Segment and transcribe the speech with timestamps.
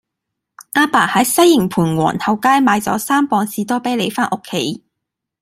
[0.73, 4.83] 亞爸喺西營盤皇后街買左三磅士多啤梨返屋企